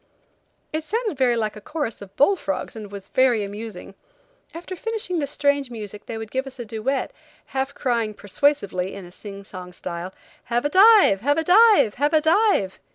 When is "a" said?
1.55-1.61, 6.57-6.65, 9.05-9.11, 10.65-10.69, 11.37-11.43, 12.15-12.21